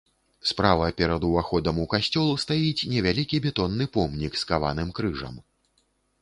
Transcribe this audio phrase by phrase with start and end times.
[0.51, 5.35] Справа перад уваходам у касцёл стаіць невялікі бетонны помнік з каваным крыжам.